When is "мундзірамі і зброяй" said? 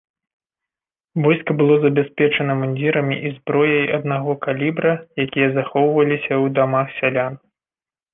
2.61-3.85